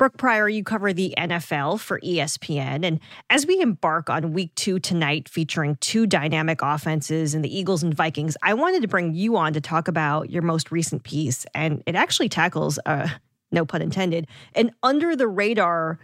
Brooke 0.00 0.16
Pryor, 0.16 0.48
you 0.48 0.64
cover 0.64 0.94
the 0.94 1.12
NFL 1.18 1.78
for 1.78 2.00
ESPN. 2.00 2.86
And 2.86 3.00
as 3.28 3.46
we 3.46 3.60
embark 3.60 4.08
on 4.08 4.32
week 4.32 4.54
two 4.54 4.78
tonight, 4.78 5.28
featuring 5.28 5.76
two 5.82 6.06
dynamic 6.06 6.60
offenses 6.62 7.34
in 7.34 7.42
the 7.42 7.54
Eagles 7.54 7.82
and 7.82 7.92
Vikings, 7.92 8.34
I 8.42 8.54
wanted 8.54 8.80
to 8.80 8.88
bring 8.88 9.12
you 9.12 9.36
on 9.36 9.52
to 9.52 9.60
talk 9.60 9.88
about 9.88 10.30
your 10.30 10.40
most 10.40 10.72
recent 10.72 11.02
piece. 11.02 11.44
And 11.54 11.82
it 11.84 11.96
actually 11.96 12.30
tackles, 12.30 12.78
uh, 12.86 13.10
no 13.52 13.66
pun 13.66 13.82
intended, 13.82 14.26
an 14.54 14.74
under 14.82 15.14
the 15.14 15.28
radar 15.28 15.98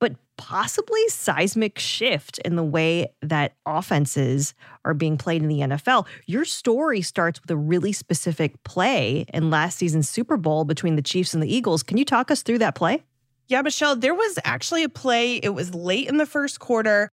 but 0.00 0.14
possibly 0.38 1.06
seismic 1.08 1.78
shift 1.78 2.38
in 2.46 2.56
the 2.56 2.64
way 2.64 3.12
that 3.20 3.56
offenses 3.66 4.54
are 4.86 4.94
being 4.94 5.18
played 5.18 5.42
in 5.42 5.48
the 5.48 5.60
NFL. 5.60 6.06
Your 6.24 6.46
story 6.46 7.02
starts 7.02 7.42
with 7.42 7.50
a 7.50 7.56
really 7.56 7.92
specific 7.92 8.62
play 8.64 9.26
in 9.34 9.50
last 9.50 9.76
season's 9.76 10.08
Super 10.08 10.38
Bowl 10.38 10.64
between 10.64 10.96
the 10.96 11.02
Chiefs 11.02 11.34
and 11.34 11.42
the 11.42 11.54
Eagles. 11.54 11.82
Can 11.82 11.98
you 11.98 12.06
talk 12.06 12.30
us 12.30 12.40
through 12.42 12.58
that 12.58 12.74
play? 12.74 13.02
Yeah, 13.46 13.60
Michelle, 13.60 13.94
there 13.94 14.14
was 14.14 14.38
actually 14.44 14.84
a 14.84 14.88
play. 14.88 15.36
It 15.36 15.50
was 15.50 15.74
late 15.74 16.08
in 16.08 16.16
the 16.16 16.26
first 16.26 16.60
quarter. 16.60 17.10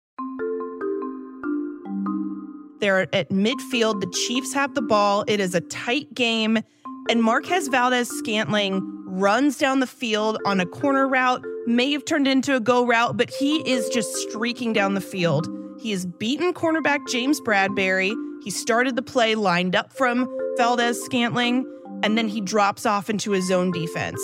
They're 2.80 3.14
at 3.14 3.30
midfield. 3.30 4.00
The 4.00 4.10
Chiefs 4.26 4.54
have 4.54 4.74
the 4.74 4.82
ball. 4.82 5.24
It 5.26 5.40
is 5.40 5.54
a 5.54 5.60
tight 5.60 6.14
game. 6.14 6.60
And 7.08 7.22
Marquez 7.22 7.68
Valdes 7.68 8.08
Scantling 8.08 8.80
runs 9.06 9.58
down 9.58 9.80
the 9.80 9.86
field 9.86 10.38
on 10.46 10.60
a 10.60 10.66
corner 10.66 11.08
route, 11.08 11.44
may 11.66 11.90
have 11.92 12.04
turned 12.04 12.28
into 12.28 12.54
a 12.54 12.60
go 12.60 12.86
route, 12.86 13.16
but 13.16 13.28
he 13.28 13.56
is 13.68 13.88
just 13.88 14.14
streaking 14.16 14.72
down 14.72 14.94
the 14.94 15.00
field. 15.00 15.48
He 15.80 15.90
has 15.90 16.06
beaten 16.06 16.54
cornerback 16.54 17.08
James 17.08 17.40
Bradberry. 17.40 18.14
He 18.44 18.50
started 18.50 18.94
the 18.94 19.02
play 19.02 19.34
lined 19.34 19.74
up 19.74 19.92
from 19.92 20.28
Valdes 20.56 21.02
Scantling, 21.02 21.66
and 22.02 22.16
then 22.16 22.28
he 22.28 22.40
drops 22.40 22.86
off 22.86 23.10
into 23.10 23.32
his 23.32 23.48
zone 23.48 23.72
defense. 23.72 24.20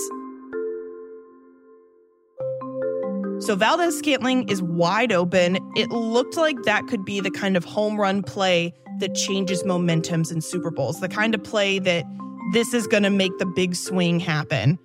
So 3.41 3.55
Valdes 3.55 3.99
Scantling 3.99 4.49
is 4.49 4.63
wide 4.63 5.13
open. 5.13 5.59
It 5.77 5.91
looked 5.91 6.37
like 6.37 6.63
that 6.63 6.87
could 6.87 7.05
be 7.05 7.21
the 7.21 7.31
kind 7.31 7.57
of 7.57 7.65
home 7.65 8.01
run 8.01 8.23
play 8.23 8.73
that 8.99 9.15
changes 9.15 9.63
momentums 9.63 10.33
in 10.33 10.41
Super 10.41 10.71
Bowls, 10.71 11.01
the 11.01 11.09
kind 11.09 11.35
of 11.35 11.45
play 11.45 11.79
that 11.79 12.05
this 12.53 12.73
is 12.73 12.87
going 12.87 13.03
to 13.03 13.11
make 13.11 13.37
the 13.39 13.47
big 13.47 13.75
swing 13.75 14.21
happen. 14.21 14.79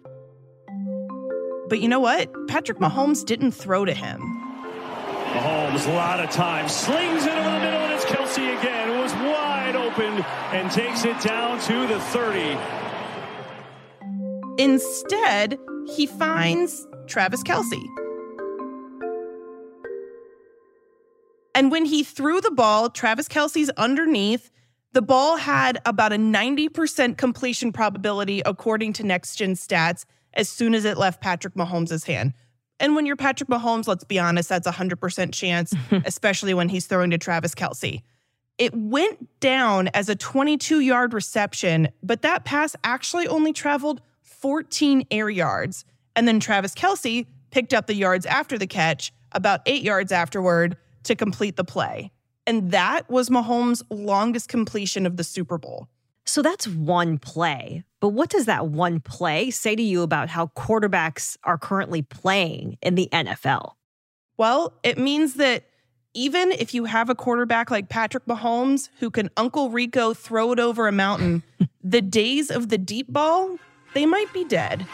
But 1.70 1.80
you 1.80 1.88
know 1.88 2.02
what? 2.02 2.30
Patrick 2.50 2.80
Mahomes 2.80 3.26
didn't 3.26 3.52
throw 3.52 3.86
to 3.86 3.94
him. 3.94 4.20
Mahomes, 5.31 5.88
a 5.88 5.94
lot 5.94 6.20
of 6.20 6.30
time, 6.30 6.67
slings 6.67 7.26
it 7.26 7.31
over 7.31 7.50
the 7.50 7.59
middle, 7.59 7.80
and 7.80 7.94
it's 7.94 8.04
Kelce 8.04 8.59
again, 8.59 8.89
who 8.89 9.00
was 9.00 9.14
wide 9.14 9.78
open 9.78 10.26
and 10.52 10.70
takes 10.70 11.06
it 11.06 11.17
down 11.22 11.58
to 11.61 11.88
the 11.88 12.02
30. 12.02 12.58
Instead, 14.61 15.58
he 15.95 16.06
finds 16.06 16.86
Travis 17.08 17.42
Kelce. 17.44 17.81
And 21.62 21.70
when 21.70 21.86
he 21.86 22.04
threw 22.04 22.42
the 22.42 22.50
ball, 22.50 22.90
Travis 22.90 23.28
Kelce's 23.28 23.70
underneath. 23.78 24.50
The 24.94 25.02
ball 25.04 25.38
had 25.38 25.80
about 25.86 26.12
a 26.12 26.16
90% 26.16 27.17
completion 27.17 27.72
probability, 27.72 28.42
according 28.48 28.94
to 28.94 29.04
Next 29.04 29.36
Gen 29.36 29.54
Stats, 29.54 30.06
as 30.34 30.50
soon 30.50 30.73
as 30.73 30.86
it 30.86 30.98
left 30.98 31.22
Patrick 31.22 31.54
Mahomes' 31.54 32.04
hand. 32.08 32.34
And 32.80 32.95
when 32.95 33.06
you're 33.06 33.16
Patrick 33.16 33.48
Mahomes, 33.48 33.88
let's 33.88 34.04
be 34.04 34.17
honest, 34.17 34.50
that's 34.50 34.66
a 34.66 34.72
100% 34.72 35.32
chance, 35.34 35.72
especially 36.04 36.56
when 36.56 36.67
he's 36.67 36.88
throwing 36.88 37.12
to 37.12 37.20
Travis 37.20 37.54
Kelce. 37.54 38.02
It 38.58 38.73
went 38.73 39.39
down 39.39 39.89
as 39.89 40.09
a 40.09 40.16
22 40.16 40.80
yard 40.80 41.14
reception, 41.14 41.89
but 42.02 42.23
that 42.23 42.44
pass 42.44 42.76
actually 42.84 43.28
only 43.28 43.54
traveled 43.54 44.02
14 44.23 45.06
air 45.12 45.30
yards. 45.30 45.86
And 46.16 46.28
then 46.28 46.39
Travis 46.39 46.73
Kelce 46.73 47.28
picked 47.52 47.72
up 47.72 47.86
the 47.86 47.94
yards 47.94 48.26
after 48.26 48.58
the 48.58 48.66
catch, 48.66 49.14
about 49.32 49.62
eight 49.67 49.84
yards 49.84 50.12
afterward, 50.12 50.76
to 51.04 51.16
complete 51.16 51.56
the 51.56 51.64
play. 51.64 52.12
And 52.48 52.72
that 52.72 53.10
was 53.10 53.30
Mahomes' 53.30 53.84
longest 53.90 54.50
completion 54.50 55.06
of 55.06 55.17
the 55.17 55.23
Super 55.23 55.58
Bowl. 55.58 55.88
So 56.26 56.42
that's 56.42 56.67
one 56.67 57.17
play. 57.17 57.84
But 58.00 58.10
what 58.10 58.30
does 58.30 58.45
that 58.45 58.67
one 58.67 59.00
play 59.00 59.52
say 59.52 59.76
to 59.76 59.82
you 59.82 60.02
about 60.02 60.30
how 60.30 60.48
quarterbacks 60.48 61.38
are 61.44 61.58
currently 61.58 62.02
playing 62.02 62.78
in 62.82 62.95
the 62.95 63.10
NFL? 63.11 63.73
Well, 64.38 64.73
it 64.84 64.98
means 64.98 65.36
that 65.36 65.66
even 66.14 66.52
if 66.52 66.73
you 66.73 66.86
have 66.86 67.10
a 67.10 67.16
quarterback 67.16 67.72
like 67.72 67.90
Patrick 67.90 68.26
Mahomes 68.26 68.90
who 69.00 69.10
can 69.10 69.30
Uncle 69.38 69.70
Rico 69.70 70.14
throw 70.14 70.52
it 70.52 70.60
over 70.60 70.88
a 70.88 70.92
mountain, 70.92 71.44
the 71.84 72.02
days 72.02 72.52
of 72.52 72.70
the 72.70 72.78
deep 72.78 73.11
ball, 73.11 73.58
they 73.94 74.06
might 74.06 74.32
be 74.34 74.44
dead. 74.44 74.86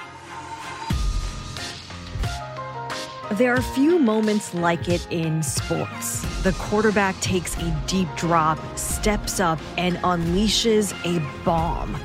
There 3.34 3.54
are 3.54 3.62
few 3.62 4.00
moments 4.00 4.54
like 4.54 4.88
it 4.88 5.06
in 5.12 5.44
sports. 5.44 6.22
The 6.44 6.54
quarterback 6.54 7.20
takes 7.20 7.58
a 7.58 7.84
deep 7.86 8.08
drop, 8.16 8.58
steps 8.78 9.42
up, 9.42 9.60
and 9.78 9.98
unleashes 9.98 10.94
a 11.04 11.20
bomb. 11.44 11.98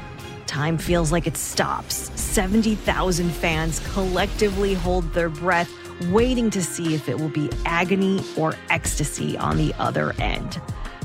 Time 0.49 0.77
feels 0.77 1.13
like 1.13 1.29
it 1.29 1.37
stops. 1.37 2.11
70,000 2.21 3.31
fans 3.31 3.79
collectively 3.93 4.75
hold 4.75 5.15
their 5.15 5.29
breath, 5.29 5.71
waiting 6.11 6.51
to 6.51 6.61
see 6.61 6.93
if 6.93 7.09
it 7.09 7.17
will 7.21 7.29
be 7.29 7.49
agony 7.67 8.21
or 8.37 8.55
ecstasy 8.69 9.39
on 9.39 9.59
the 9.59 9.73
other 9.79 10.15
end. 10.19 10.61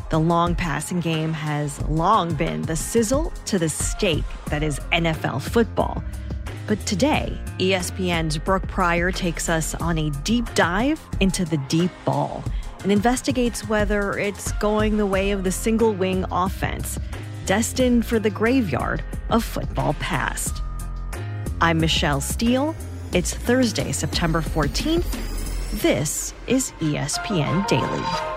The 0.09 0.19
long 0.19 0.56
passing 0.56 1.00
game 1.00 1.31
has 1.31 1.79
long 1.83 2.33
been 2.33 2.63
the 2.63 2.75
sizzle 2.75 3.31
to 3.45 3.59
the 3.59 3.69
steak 3.69 4.23
that 4.47 4.63
is 4.63 4.79
NFL 4.91 5.44
football. 5.44 6.03
But 6.67 6.85
today, 6.85 7.39
ESPN's 7.59 8.38
Brooke 8.38 8.67
Pryor 8.67 9.09
takes 9.09 9.47
us 9.47 9.73
on 9.75 9.97
a 9.97 10.09
deep 10.25 10.53
dive 10.53 11.00
into 11.22 11.45
the 11.45 11.57
deep 11.69 11.91
ball 12.03 12.44
and 12.83 12.91
investigates 12.91 13.67
whether 13.69 14.17
it's 14.17 14.51
going 14.53 14.97
the 14.97 15.06
way 15.06 15.31
of 15.31 15.45
the 15.45 15.51
single 15.51 15.94
wing 15.94 16.25
offense, 16.29 17.00
destined 17.45 18.06
for 18.06 18.19
the 18.19 18.29
graveyard 18.29 19.01
of 19.29 19.45
football 19.45 19.94
past. 19.94 20.61
I'm 21.61 21.79
Michelle 21.79 22.22
Steele. 22.22 22.75
It's 23.13 23.33
Thursday, 23.33 23.94
September 23.94 24.41
14th. 24.41 25.81
This 25.81 26.33
is 26.47 26.72
ESPN 26.81 27.66
Daily. 27.67 28.37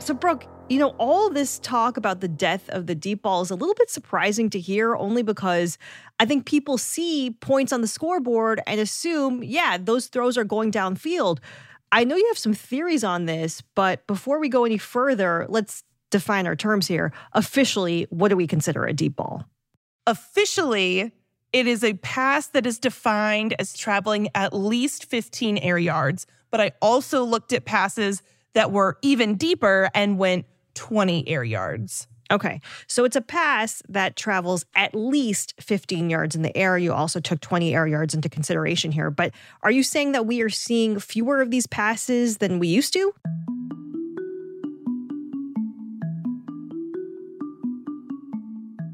So, 0.00 0.14
Brooke, 0.14 0.46
you 0.70 0.78
know, 0.78 0.94
all 0.98 1.28
this 1.28 1.58
talk 1.58 1.98
about 1.98 2.20
the 2.20 2.28
death 2.28 2.68
of 2.70 2.86
the 2.86 2.94
deep 2.94 3.22
ball 3.22 3.42
is 3.42 3.50
a 3.50 3.54
little 3.54 3.74
bit 3.74 3.90
surprising 3.90 4.48
to 4.50 4.58
hear, 4.58 4.96
only 4.96 5.22
because 5.22 5.76
I 6.18 6.24
think 6.24 6.46
people 6.46 6.78
see 6.78 7.36
points 7.40 7.70
on 7.70 7.82
the 7.82 7.86
scoreboard 7.86 8.62
and 8.66 8.80
assume, 8.80 9.42
yeah, 9.44 9.76
those 9.78 10.06
throws 10.06 10.38
are 10.38 10.44
going 10.44 10.72
downfield. 10.72 11.38
I 11.92 12.04
know 12.04 12.16
you 12.16 12.26
have 12.28 12.38
some 12.38 12.54
theories 12.54 13.04
on 13.04 13.26
this, 13.26 13.62
but 13.74 14.06
before 14.06 14.40
we 14.40 14.48
go 14.48 14.64
any 14.64 14.78
further, 14.78 15.44
let's 15.50 15.84
define 16.10 16.46
our 16.46 16.56
terms 16.56 16.86
here. 16.86 17.12
Officially, 17.34 18.06
what 18.08 18.28
do 18.28 18.36
we 18.36 18.46
consider 18.46 18.86
a 18.86 18.94
deep 18.94 19.16
ball? 19.16 19.44
Officially, 20.06 21.12
it 21.52 21.66
is 21.66 21.84
a 21.84 21.94
pass 21.94 22.46
that 22.48 22.66
is 22.66 22.78
defined 22.78 23.54
as 23.58 23.76
traveling 23.76 24.28
at 24.34 24.54
least 24.54 25.04
15 25.04 25.58
air 25.58 25.78
yards. 25.78 26.26
But 26.50 26.60
I 26.60 26.72
also 26.80 27.22
looked 27.22 27.52
at 27.52 27.66
passes 27.66 28.22
that 28.54 28.72
were 28.72 28.98
even 29.02 29.36
deeper 29.36 29.90
and 29.94 30.18
went 30.18 30.46
20 30.74 31.28
air 31.28 31.44
yards. 31.44 32.06
Okay. 32.30 32.60
So 32.86 33.04
it's 33.04 33.16
a 33.16 33.20
pass 33.20 33.82
that 33.88 34.14
travels 34.14 34.64
at 34.76 34.94
least 34.94 35.54
15 35.60 36.10
yards 36.10 36.36
in 36.36 36.42
the 36.42 36.56
air. 36.56 36.78
You 36.78 36.92
also 36.92 37.18
took 37.18 37.40
20 37.40 37.74
air 37.74 37.88
yards 37.88 38.14
into 38.14 38.28
consideration 38.28 38.92
here. 38.92 39.10
But 39.10 39.32
are 39.62 39.70
you 39.70 39.82
saying 39.82 40.12
that 40.12 40.26
we 40.26 40.40
are 40.40 40.48
seeing 40.48 41.00
fewer 41.00 41.40
of 41.40 41.50
these 41.50 41.66
passes 41.66 42.38
than 42.38 42.60
we 42.60 42.68
used 42.68 42.92
to? 42.92 43.12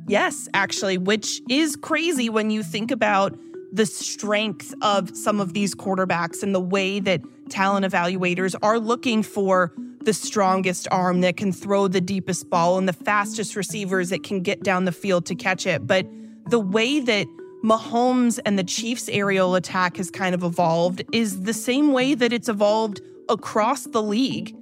Yes, 0.09 0.49
actually, 0.55 0.99
which 0.99 1.43
is 1.51 1.77
crazy 1.77 2.31
when 2.31 2.51
you 2.51 2.63
think 2.63 2.91
about 2.91 3.37
the 3.73 3.85
strength 3.85 4.73
of 4.81 5.15
some 5.15 5.41
of 5.41 5.53
these 5.53 5.75
quarterbacks 5.75 6.43
and 6.43 6.55
the 6.55 6.61
way 6.61 7.01
that 7.01 7.21
talent 7.49 7.87
evaluators 7.87 8.55
are 8.63 8.79
looking 8.79 9.23
for 9.23 9.73
the 10.03 10.13
strongest 10.13 10.87
arm 10.91 11.21
that 11.21 11.37
can 11.37 11.53
throw 11.53 11.89
the 11.89 12.01
deepest 12.01 12.49
ball 12.49 12.79
and 12.79 12.89
the 12.89 12.93
fastest 12.93 13.57
receivers 13.57 14.11
that 14.11 14.23
can 14.23 14.41
get 14.41 14.63
down 14.63 14.85
the 14.85 14.93
field 14.93 15.27
to 15.27 15.35
catch 15.35 15.67
it. 15.67 15.87
But 15.87 16.07
the 16.49 16.61
way 16.61 17.01
that 17.01 17.27
Mahomes 17.65 18.39
and 18.47 18.59
the 18.59 18.65
Chiefs' 18.65 19.09
aerial 19.09 19.57
attack 19.57 19.97
has 19.97 20.11
kind 20.11 20.35
of 20.35 20.45
evolved 20.45 21.03
is 21.13 21.43
the 21.43 21.53
same 21.53 21.93
way 21.93 22.15
that 22.15 22.33
it's 22.33 22.49
evolved 22.49 23.01
across 23.29 23.85
the 23.85 24.03
league. 24.03 24.57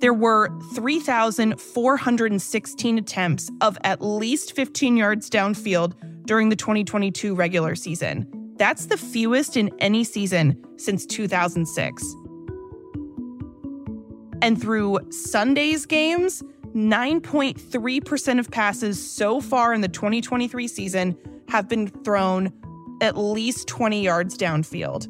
There 0.00 0.14
were 0.14 0.50
3,416 0.74 2.98
attempts 2.98 3.50
of 3.60 3.78
at 3.84 4.02
least 4.02 4.54
15 4.54 4.96
yards 4.96 5.30
downfield 5.30 5.92
during 6.26 6.48
the 6.48 6.56
2022 6.56 7.34
regular 7.34 7.74
season. 7.74 8.39
That's 8.60 8.84
the 8.84 8.98
fewest 8.98 9.56
in 9.56 9.70
any 9.78 10.04
season 10.04 10.62
since 10.76 11.06
2006. 11.06 12.14
And 14.42 14.60
through 14.60 14.98
Sunday's 15.08 15.86
games, 15.86 16.42
9.3% 16.74 18.38
of 18.38 18.50
passes 18.50 19.02
so 19.02 19.40
far 19.40 19.72
in 19.72 19.80
the 19.80 19.88
2023 19.88 20.68
season 20.68 21.16
have 21.48 21.70
been 21.70 21.88
thrown 21.88 22.52
at 23.00 23.16
least 23.16 23.66
20 23.66 24.02
yards 24.02 24.36
downfield. 24.36 25.08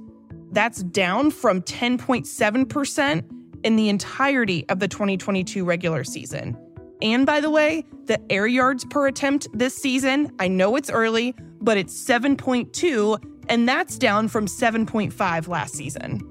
That's 0.53 0.85
down 0.85 1.33
from 1.33 1.61
10.7% 1.63 3.65
in 3.65 3.75
the 3.75 3.89
entirety 3.89 4.65
of 4.69 4.79
the 4.79 4.87
2022 4.87 5.65
regular 5.65 6.05
season. 6.05 6.57
And 7.03 7.27
by 7.27 7.41
the 7.41 7.51
way, 7.51 7.85
the 8.05 8.21
air 8.31 8.47
yards 8.47 8.85
per 8.85 9.09
attempt 9.09 9.49
this 9.53 9.75
season, 9.75 10.31
I 10.39 10.47
know 10.47 10.77
it's 10.77 10.91
early, 10.91 11.35
but 11.61 11.77
it's 11.77 12.05
7.2, 12.05 13.19
and 13.51 13.69
that's 13.69 13.99
down 13.99 14.29
from 14.29 14.47
7.5 14.47 15.49
last 15.49 15.75
season. 15.75 16.23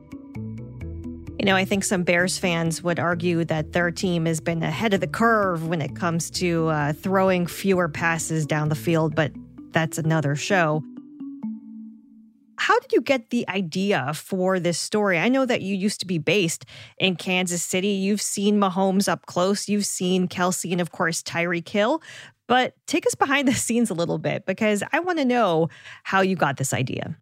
You 1.38 1.46
know, 1.46 1.56
I 1.56 1.66
think 1.66 1.84
some 1.84 2.04
Bears 2.04 2.38
fans 2.38 2.82
would 2.82 3.00
argue 3.00 3.46
that 3.46 3.74
their 3.74 3.92
team 3.92 4.26
has 4.26 4.42
been 4.42 4.64
ahead 4.64 4.94
of 4.94 5.02
the 5.02 5.08
curve 5.08 5.68
when 5.68 5.82
it 5.82 5.96
comes 5.96 6.30
to 6.32 6.68
uh, 6.68 6.94
throwing 6.94 7.46
fewer 7.46 7.88
passes 7.88 8.46
down 8.46 8.70
the 8.70 8.76
field, 8.76 9.16
but 9.16 9.32
that's 9.72 9.98
another 9.98 10.36
show. 10.36 10.84
How 12.58 12.78
did 12.80 12.92
you 12.92 13.02
get 13.02 13.30
the 13.30 13.48
idea 13.48 14.14
for 14.14 14.60
this 14.60 14.78
story? 14.78 15.18
I 15.18 15.30
know 15.30 15.46
that 15.46 15.62
you 15.62 15.76
used 15.76 16.02
to 16.02 16.06
be 16.06 16.18
based 16.18 16.66
in 16.98 17.16
Kansas 17.16 17.64
City. 17.64 17.88
You've 17.88 18.22
seen 18.22 18.60
Mahomes 18.60 19.08
up 19.08 19.26
close, 19.26 19.70
you've 19.70 19.86
seen 19.86 20.28
Kelce, 20.28 20.72
and 20.72 20.82
of 20.82 20.92
course, 20.92 21.24
Tyreek 21.24 21.70
Hill. 21.70 22.02
But 22.50 22.74
take 22.88 23.06
us 23.06 23.14
behind 23.14 23.48
the 23.48 23.54
scenes 23.54 23.92
a 23.92 23.94
little 23.94 24.18
bit 24.18 24.48
because 24.48 24.84
I 24.92 25.00
want 25.02 25.20
to 25.20 25.26
know 25.26 25.70
how 26.04 26.22
you 26.22 26.36
got 26.36 26.58
this 26.58 26.74
idea. 26.74 27.16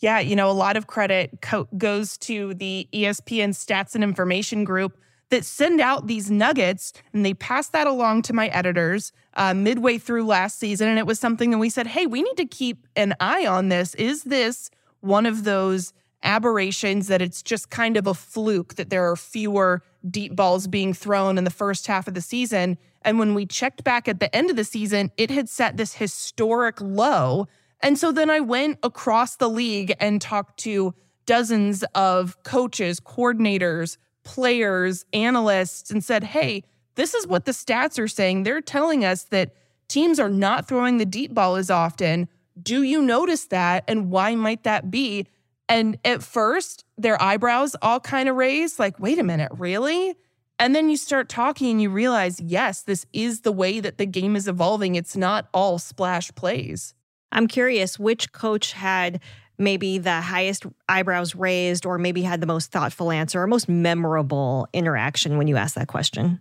Yeah, 0.00 0.18
you 0.18 0.34
know, 0.34 0.50
a 0.50 0.52
lot 0.52 0.76
of 0.76 0.88
credit 0.88 1.38
co- 1.40 1.68
goes 1.78 2.18
to 2.18 2.52
the 2.54 2.88
ESPN 2.92 3.50
Stats 3.50 3.94
and 3.94 4.02
Information 4.02 4.64
Group 4.64 4.98
that 5.30 5.44
send 5.44 5.80
out 5.80 6.08
these 6.08 6.32
nuggets 6.32 6.92
and 7.14 7.24
they 7.24 7.32
pass 7.32 7.68
that 7.68 7.86
along 7.86 8.22
to 8.22 8.32
my 8.32 8.48
editors 8.48 9.12
uh, 9.34 9.54
midway 9.54 9.98
through 9.98 10.26
last 10.26 10.58
season. 10.58 10.88
And 10.88 10.98
it 10.98 11.06
was 11.06 11.20
something 11.20 11.52
that 11.52 11.58
we 11.58 11.70
said, 11.70 11.86
hey, 11.86 12.06
we 12.06 12.20
need 12.20 12.36
to 12.36 12.44
keep 12.44 12.88
an 12.96 13.14
eye 13.20 13.46
on 13.46 13.68
this. 13.68 13.94
Is 13.94 14.24
this 14.24 14.68
one 14.98 15.26
of 15.26 15.44
those 15.44 15.92
aberrations 16.24 17.06
that 17.06 17.22
it's 17.22 17.40
just 17.40 17.70
kind 17.70 17.96
of 17.96 18.08
a 18.08 18.14
fluke 18.14 18.74
that 18.74 18.90
there 18.90 19.08
are 19.08 19.16
fewer 19.16 19.84
deep 20.10 20.34
balls 20.34 20.66
being 20.66 20.92
thrown 20.92 21.38
in 21.38 21.44
the 21.44 21.50
first 21.50 21.86
half 21.86 22.08
of 22.08 22.14
the 22.14 22.20
season? 22.20 22.76
And 23.04 23.18
when 23.18 23.34
we 23.34 23.46
checked 23.46 23.84
back 23.84 24.08
at 24.08 24.20
the 24.20 24.34
end 24.34 24.50
of 24.50 24.56
the 24.56 24.64
season, 24.64 25.10
it 25.16 25.30
had 25.30 25.48
set 25.48 25.76
this 25.76 25.94
historic 25.94 26.80
low 26.80 27.46
and 27.82 27.98
so 27.98 28.12
then 28.12 28.30
I 28.30 28.40
went 28.40 28.78
across 28.82 29.36
the 29.36 29.50
league 29.50 29.94
and 29.98 30.20
talked 30.20 30.60
to 30.60 30.94
dozens 31.26 31.82
of 31.94 32.40
coaches, 32.44 33.00
coordinators, 33.00 33.96
players, 34.22 35.04
analysts, 35.12 35.90
and 35.90 36.02
said, 36.02 36.22
hey, 36.22 36.62
this 36.94 37.14
is 37.14 37.26
what 37.26 37.44
the 37.44 37.52
stats 37.52 37.98
are 37.98 38.08
saying. 38.08 38.44
They're 38.44 38.60
telling 38.60 39.04
us 39.04 39.24
that 39.24 39.54
teams 39.88 40.20
are 40.20 40.28
not 40.28 40.68
throwing 40.68 40.98
the 40.98 41.06
deep 41.06 41.34
ball 41.34 41.56
as 41.56 41.70
often. 41.70 42.28
Do 42.60 42.82
you 42.82 43.02
notice 43.02 43.46
that? 43.46 43.84
And 43.88 44.10
why 44.10 44.36
might 44.36 44.62
that 44.62 44.90
be? 44.90 45.26
And 45.68 45.98
at 46.04 46.22
first, 46.22 46.84
their 46.98 47.20
eyebrows 47.20 47.74
all 47.82 47.98
kind 47.98 48.28
of 48.28 48.36
raised, 48.36 48.78
like, 48.78 49.00
wait 49.00 49.18
a 49.18 49.24
minute, 49.24 49.50
really? 49.56 50.14
And 50.62 50.76
then 50.76 50.88
you 50.88 50.96
start 50.96 51.28
talking 51.28 51.72
and 51.72 51.82
you 51.82 51.90
realize, 51.90 52.40
yes, 52.40 52.82
this 52.82 53.04
is 53.12 53.40
the 53.40 53.50
way 53.50 53.80
that 53.80 53.98
the 53.98 54.06
game 54.06 54.36
is 54.36 54.46
evolving. 54.46 54.94
It's 54.94 55.16
not 55.16 55.48
all 55.52 55.80
splash 55.80 56.32
plays. 56.36 56.94
I'm 57.32 57.48
curious 57.48 57.98
which 57.98 58.30
coach 58.30 58.70
had 58.70 59.18
maybe 59.58 59.98
the 59.98 60.20
highest 60.20 60.64
eyebrows 60.88 61.34
raised 61.34 61.84
or 61.84 61.98
maybe 61.98 62.22
had 62.22 62.40
the 62.40 62.46
most 62.46 62.70
thoughtful 62.70 63.10
answer 63.10 63.42
or 63.42 63.48
most 63.48 63.68
memorable 63.68 64.68
interaction 64.72 65.36
when 65.36 65.48
you 65.48 65.56
asked 65.56 65.74
that 65.74 65.88
question? 65.88 66.40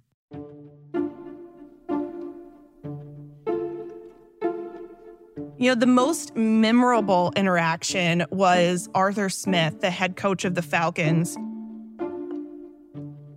You 5.57 5.69
know, 5.69 5.75
the 5.75 5.87
most 5.87 6.35
memorable 6.35 7.33
interaction 7.35 8.27
was 8.29 8.87
Arthur 8.93 9.29
Smith, 9.29 9.81
the 9.81 9.89
head 9.89 10.15
coach 10.15 10.45
of 10.45 10.53
the 10.53 10.61
Falcons. 10.61 11.35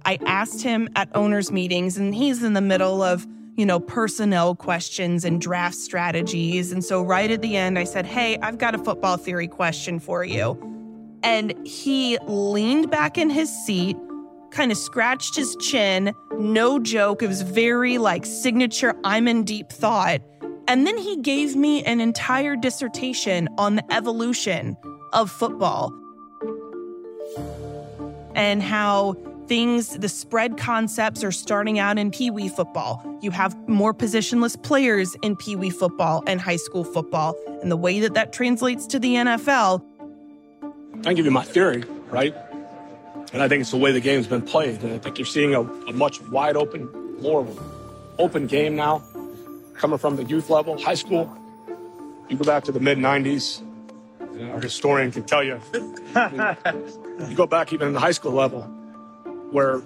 I 0.05 0.19
asked 0.27 0.63
him 0.63 0.89
at 0.97 1.09
owners' 1.15 1.51
meetings, 1.51 1.97
and 1.97 2.15
he's 2.15 2.43
in 2.43 2.53
the 2.53 2.61
middle 2.61 3.03
of 3.03 3.27
you 3.57 3.65
know, 3.65 3.79
personnel 3.79 4.55
questions 4.55 5.25
and 5.25 5.41
draft 5.41 5.77
strategies. 5.77 6.73
And 6.73 6.85
so, 6.85 7.03
right 7.03 7.31
at 7.31 7.41
the 7.43 7.57
end, 7.57 7.79
I 7.79 7.85
said, 7.85 8.07
Hey, 8.07 8.37
I've 8.43 8.59
got 8.59 8.75
a 8.75 8.79
football 8.79 9.17
theory 9.17 9.49
question 9.49 10.01
for 10.01 10.25
you. 10.25 10.59
And 11.23 11.55
he 11.67 12.19
leaned 12.27 12.91
back 12.91 13.17
in 13.17 13.31
his 13.31 13.49
seat, 13.65 13.97
kind 14.51 14.71
of 14.73 14.79
scratched 14.79 15.37
his 15.37 15.57
chin. 15.57 16.13
No 16.39 16.79
joke. 16.79 17.23
It 17.23 17.29
was 17.29 17.43
very 17.43 17.99
like 17.99 18.27
signature, 18.27 18.95
I'm 19.05 19.29
in 19.29 19.45
deep 19.45 19.71
thought. 19.71 20.21
And 20.67 20.87
then 20.87 20.97
he 20.99 21.17
gave 21.19 21.55
me 21.57 21.85
an 21.85 22.01
entire 22.01 22.57
dissertation 22.57 23.49
on 23.59 23.77
the 23.77 23.93
evolution 23.93 24.77
of 25.13 25.31
football 25.31 25.93
and 28.35 28.63
how 28.63 29.15
things, 29.47 29.99
the 29.99 30.09
spread 30.09 30.57
concepts 30.59 31.23
are 31.23 31.33
starting 31.33 31.79
out 31.79 31.99
in 31.99 32.11
Pee 32.11 32.31
Wee 32.31 32.49
football. 32.49 33.05
You 33.21 33.31
have 33.31 33.57
more 33.69 33.95
positionless 33.95 34.61
players 34.63 35.15
in 35.23 35.37
Pee 35.37 35.57
Wee 35.57 35.71
football 35.71 36.23
and 36.27 36.41
high 36.41 36.57
school 36.57 36.85
football. 36.85 37.35
And 37.63 37.71
the 37.71 37.77
way 37.77 38.01
that 38.01 38.15
that 38.15 38.33
translates 38.33 38.87
to 38.89 38.99
the 38.99 39.15
NFL. 39.15 39.85
I 41.07 41.13
give 41.13 41.25
you 41.25 41.31
my 41.31 41.45
theory, 41.45 41.85
right? 42.11 42.35
And 43.33 43.43
I 43.43 43.49
think 43.49 43.63
it's 43.63 43.71
the 43.71 43.77
way 43.77 43.93
the 43.93 44.01
game's 44.01 44.27
been 44.27 44.43
played. 44.43 44.83
And 44.83 44.93
I 44.93 44.99
think 44.99 45.19
you're 45.19 45.27
seeing 45.27 45.55
a, 45.55 45.63
a 45.63 45.93
much 45.93 46.21
wide 46.23 46.57
open, 46.57 46.89
more 47.21 47.47
open 48.19 48.47
game 48.47 48.77
now, 48.77 49.03
coming 49.75 49.99
from 49.99 50.17
the 50.17 50.25
youth 50.25 50.51
level, 50.51 50.81
high 50.81 50.95
school. 50.95 51.37
You 52.29 52.37
go 52.37 52.45
back 52.45 52.65
to 52.65 52.73
the 52.73 52.81
mid 52.81 52.99
90s, 52.99 53.63
our 54.53 54.61
historian 54.61 55.13
can 55.13 55.25
tell 55.25 55.43
you. 55.43 55.61
you 57.29 57.37
go 57.37 57.47
back 57.47 57.73
even 57.73 57.89
in 57.89 57.95
the 57.95 58.01
high 58.01 58.13
school 58.13 58.33
level, 58.33 58.69
where 59.55 59.81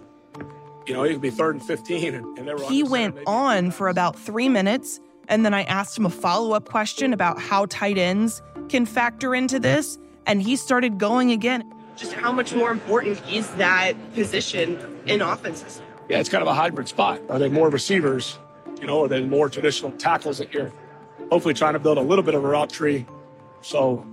you 0.88 0.94
know, 0.94 1.04
it 1.04 1.12
could 1.12 1.20
be 1.20 1.30
third 1.30 1.54
and 1.54 1.64
15. 1.64 2.14
And, 2.14 2.38
and 2.38 2.60
he 2.62 2.82
went 2.82 3.18
on 3.26 3.70
for 3.70 3.88
about 3.88 4.18
three 4.18 4.48
minutes. 4.48 4.98
And 5.28 5.44
then 5.44 5.52
I 5.52 5.64
asked 5.64 5.98
him 5.98 6.06
a 6.06 6.10
follow 6.10 6.52
up 6.52 6.64
question 6.64 7.12
about 7.12 7.38
how 7.38 7.66
tight 7.66 7.98
ends 7.98 8.40
can 8.70 8.86
factor 8.86 9.34
into 9.34 9.60
this. 9.60 9.98
And 10.26 10.40
he 10.40 10.56
started 10.56 10.98
going 10.98 11.30
again. 11.30 11.70
Just 11.94 12.14
how 12.14 12.32
much 12.32 12.54
more 12.54 12.70
important 12.70 13.20
is 13.30 13.48
that 13.56 13.94
position 14.14 15.00
in 15.04 15.20
offenses? 15.20 15.82
Yeah, 16.08 16.20
it's 16.20 16.30
kind 16.30 16.40
of 16.40 16.48
a 16.48 16.54
hybrid 16.54 16.88
spot. 16.88 17.20
Are 17.28 17.38
they 17.38 17.50
more 17.50 17.68
receivers? 17.68 18.38
You 18.80 18.86
know, 18.86 19.04
are 19.04 19.08
they 19.08 19.22
more 19.22 19.50
traditional 19.50 19.90
tackles 19.92 20.38
that 20.38 20.54
you're 20.54 20.72
hopefully 21.30 21.52
trying 21.52 21.74
to 21.74 21.78
build 21.78 21.98
a 21.98 22.02
little 22.02 22.24
bit 22.24 22.34
of 22.34 22.42
a 22.42 22.48
route 22.48 22.70
tree? 22.70 23.04
So 23.60 24.06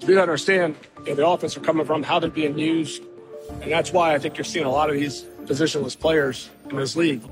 you 0.00 0.18
understand 0.18 0.76
you 1.00 1.10
know, 1.10 1.14
the 1.16 1.26
offense 1.26 1.54
are 1.56 1.60
coming 1.60 1.84
from, 1.84 2.02
how 2.02 2.18
they're 2.18 2.30
being 2.30 2.58
used, 2.58 3.02
and 3.62 3.70
that's 3.70 3.92
why 3.92 4.14
I 4.14 4.18
think 4.18 4.36
you're 4.36 4.44
seeing 4.44 4.64
a 4.64 4.70
lot 4.70 4.90
of 4.90 4.96
these 4.96 5.22
positionless 5.44 5.98
players 5.98 6.50
in 6.70 6.76
this 6.76 6.96
league. 6.96 7.22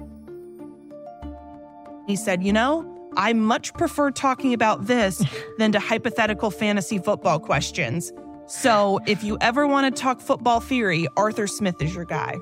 He 2.06 2.16
said, 2.16 2.42
You 2.42 2.52
know, 2.52 3.10
I 3.16 3.32
much 3.32 3.72
prefer 3.74 4.10
talking 4.10 4.54
about 4.54 4.86
this 4.86 5.24
than 5.58 5.72
to 5.72 5.80
hypothetical 5.80 6.50
fantasy 6.50 6.98
football 6.98 7.38
questions. 7.38 8.12
So 8.46 9.00
if 9.06 9.22
you 9.24 9.38
ever 9.40 9.66
want 9.66 9.94
to 9.94 10.02
talk 10.02 10.20
football 10.20 10.60
theory, 10.60 11.06
Arthur 11.16 11.46
Smith 11.46 11.80
is 11.80 11.94
your 11.94 12.04
guy. 12.04 12.36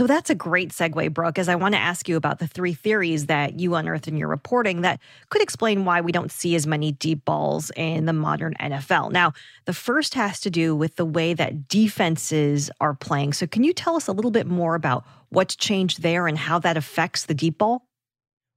So 0.00 0.06
that's 0.06 0.30
a 0.30 0.34
great 0.34 0.70
segue, 0.70 1.12
Brooke, 1.12 1.38
as 1.38 1.50
I 1.50 1.56
want 1.56 1.74
to 1.74 1.78
ask 1.78 2.08
you 2.08 2.16
about 2.16 2.38
the 2.38 2.46
three 2.46 2.72
theories 2.72 3.26
that 3.26 3.60
you 3.60 3.74
unearthed 3.74 4.08
in 4.08 4.16
your 4.16 4.28
reporting 4.28 4.80
that 4.80 4.98
could 5.28 5.42
explain 5.42 5.84
why 5.84 6.00
we 6.00 6.10
don't 6.10 6.32
see 6.32 6.54
as 6.54 6.66
many 6.66 6.92
deep 6.92 7.26
balls 7.26 7.70
in 7.76 8.06
the 8.06 8.14
modern 8.14 8.54
NFL. 8.58 9.12
Now, 9.12 9.34
the 9.66 9.74
first 9.74 10.14
has 10.14 10.40
to 10.40 10.48
do 10.48 10.74
with 10.74 10.96
the 10.96 11.04
way 11.04 11.34
that 11.34 11.68
defenses 11.68 12.70
are 12.80 12.94
playing. 12.94 13.34
So, 13.34 13.46
can 13.46 13.62
you 13.62 13.74
tell 13.74 13.94
us 13.94 14.08
a 14.08 14.12
little 14.12 14.30
bit 14.30 14.46
more 14.46 14.74
about 14.74 15.04
what's 15.28 15.54
changed 15.54 16.00
there 16.00 16.26
and 16.26 16.38
how 16.38 16.58
that 16.60 16.78
affects 16.78 17.26
the 17.26 17.34
deep 17.34 17.58
ball? 17.58 17.86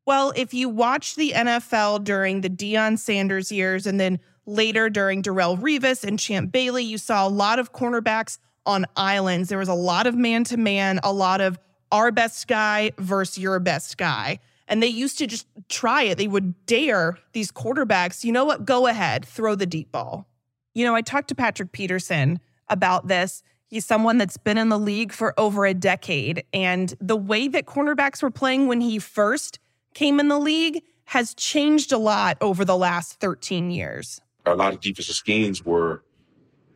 Well, 0.06 0.32
if 0.38 0.54
you 0.54 0.70
watch 0.70 1.16
the 1.16 1.34
NFL 1.36 2.06
during 2.06 2.40
the 2.40 2.50
Deion 2.50 2.98
Sanders 2.98 3.52
years 3.52 3.86
and 3.86 4.00
then 4.00 4.22
later 4.46 4.90
during 4.90 5.22
Darrelle 5.22 5.60
Revis 5.60 6.06
and 6.06 6.18
Champ 6.18 6.54
Bailey, 6.54 6.86
you 6.86 6.98
saw 6.98 7.28
a 7.28 7.30
lot 7.30 7.60
of 7.60 7.74
cornerbacks 7.74 8.38
on 8.66 8.86
islands. 8.96 9.50
There 9.50 9.58
was 9.58 9.70
a 9.70 9.74
lot 9.74 10.08
of 10.08 10.16
man 10.16 10.44
to 10.46 10.58
man, 10.58 11.00
a 11.04 11.14
lot 11.14 11.42
of 11.42 11.60
our 11.92 12.12
best 12.12 12.48
guy 12.48 12.92
versus 12.98 13.38
your 13.38 13.60
best 13.60 13.98
guy. 13.98 14.40
And 14.68 14.82
they 14.82 14.88
used 14.88 15.18
to 15.20 15.28
just 15.28 15.46
try 15.70 16.04
it. 16.04 16.18
They 16.18 16.28
would 16.28 16.66
dare 16.66 17.18
these 17.34 17.52
quarterbacks, 17.52 18.24
you 18.24 18.32
know 18.32 18.46
what? 18.46 18.66
Go 18.66 18.88
ahead, 18.88 19.26
throw 19.26 19.56
the 19.56 19.66
deep 19.66 19.92
ball. 19.92 20.28
You 20.74 20.86
know, 20.86 20.96
I 20.96 21.02
talked 21.02 21.28
to 21.28 21.36
Patrick 21.36 21.72
Peterson 21.72 22.40
about 22.70 23.08
this. 23.08 23.44
He's 23.68 23.86
someone 23.86 24.18
that's 24.18 24.38
been 24.38 24.58
in 24.58 24.70
the 24.70 24.80
league 24.80 25.12
for 25.12 25.38
over 25.40 25.66
a 25.66 25.74
decade. 25.74 26.44
And 26.54 26.94
the 27.00 27.18
way 27.18 27.48
that 27.50 27.66
cornerbacks 27.66 28.24
were 28.24 28.32
playing 28.32 28.68
when 28.68 28.82
he 28.82 29.00
first 29.00 29.60
came 29.94 30.20
in 30.20 30.28
the 30.30 30.40
league 30.40 30.82
has 31.06 31.34
changed 31.34 31.92
a 31.92 31.98
lot 31.98 32.38
over 32.40 32.64
the 32.64 32.78
last 32.78 33.20
13 33.20 33.72
years. 33.72 34.22
A 34.46 34.56
lot 34.56 34.74
of 34.74 34.80
defensive 34.82 35.16
schemes 35.16 35.64
were 35.64 36.04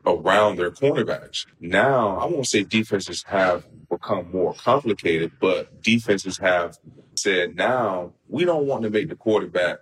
around 0.07 0.55
their 0.55 0.71
cornerbacks. 0.71 1.45
Now, 1.59 2.17
I 2.17 2.25
won't 2.25 2.47
say 2.47 2.63
defenses 2.63 3.23
have 3.27 3.65
become 3.89 4.31
more 4.31 4.53
complicated, 4.53 5.33
but 5.39 5.83
defenses 5.83 6.37
have 6.37 6.77
said 7.15 7.55
now 7.55 8.13
we 8.27 8.45
don't 8.45 8.65
want 8.65 8.83
to 8.83 8.89
make 8.89 9.09
the 9.09 9.15
quarterback 9.15 9.79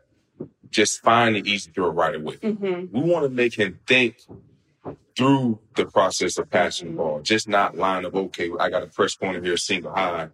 just 0.70 1.02
find 1.02 1.36
the 1.36 1.50
easy 1.50 1.72
throw 1.72 1.90
right 1.90 2.16
away. 2.16 2.38
Mm-hmm. 2.38 2.98
We 2.98 3.10
want 3.10 3.24
to 3.24 3.30
make 3.30 3.58
him 3.58 3.80
think 3.88 4.18
through 5.16 5.60
the 5.76 5.86
process 5.86 6.38
of 6.38 6.50
passing 6.50 6.92
the 6.92 6.98
ball, 6.98 7.22
just 7.22 7.48
not 7.48 7.78
line 7.78 8.06
up, 8.06 8.16
okay, 8.16 8.50
I 8.60 8.70
got 8.70 8.84
a 8.84 8.88
press 8.88 9.16
corner 9.16 9.42
here 9.42 9.58
single 9.58 9.92
high. 9.92 10.30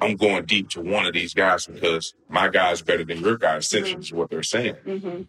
I'm 0.00 0.16
going 0.16 0.44
deep 0.46 0.70
to 0.70 0.80
one 0.80 1.06
of 1.06 1.12
these 1.12 1.34
guys 1.34 1.66
because 1.66 2.14
my 2.28 2.48
guy's 2.48 2.82
better 2.82 3.04
than 3.04 3.20
your 3.20 3.36
guy, 3.36 3.58
essentially, 3.58 3.92
mm-hmm. 3.92 4.00
is 4.00 4.12
what 4.12 4.30
they're 4.30 4.42
saying. 4.42 4.76
Mm-hmm. 4.86 5.22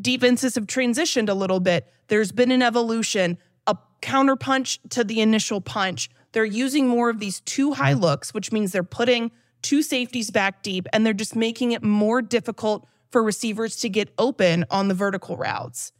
Defenses 0.00 0.54
have 0.54 0.66
transitioned 0.66 1.28
a 1.28 1.34
little 1.34 1.60
bit. 1.60 1.92
There's 2.08 2.32
been 2.32 2.50
an 2.50 2.62
evolution, 2.62 3.38
a 3.66 3.76
counterpunch 4.02 4.78
to 4.90 5.04
the 5.04 5.20
initial 5.20 5.60
punch. 5.60 6.10
They're 6.32 6.44
using 6.44 6.86
more 6.86 7.08
of 7.08 7.18
these 7.18 7.40
two 7.40 7.72
high 7.72 7.94
looks, 7.94 8.34
which 8.34 8.52
means 8.52 8.72
they're 8.72 8.82
putting 8.82 9.30
two 9.62 9.82
safeties 9.82 10.30
back 10.30 10.62
deep 10.62 10.86
and 10.92 11.04
they're 11.04 11.12
just 11.12 11.34
making 11.34 11.72
it 11.72 11.82
more 11.82 12.20
difficult 12.20 12.86
for 13.10 13.22
receivers 13.22 13.76
to 13.76 13.88
get 13.88 14.12
open 14.18 14.64
on 14.70 14.88
the 14.88 14.94
vertical 14.94 15.36
routes. 15.36 15.92